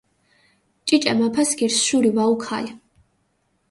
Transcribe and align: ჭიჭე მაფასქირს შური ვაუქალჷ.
ჭიჭე 0.87 1.13
მაფასქირს 1.19 1.77
შური 1.85 2.11
ვაუქალჷ. 2.15 2.67